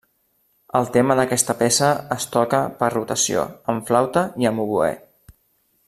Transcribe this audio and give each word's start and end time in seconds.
El 0.77 0.87
tema 0.95 1.17
d'aquesta 1.19 1.55
peça 1.59 1.89
es 2.17 2.25
toca 2.37 2.63
per 2.79 2.91
rotació, 2.95 3.45
amb 3.75 3.87
flauta 3.91 4.25
i 4.45 4.51
amb 4.53 4.65
oboè. 4.65 4.91